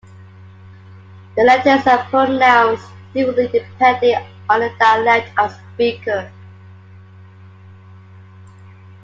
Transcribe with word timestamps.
The 1.37 1.43
letters 1.43 1.85
are 1.85 2.03
pronounced 2.09 2.87
differently 3.13 3.49
depending 3.49 4.15
on 4.49 4.61
the 4.61 4.73
dialect 4.79 5.29
of 5.37 5.51
speaker. 5.75 6.31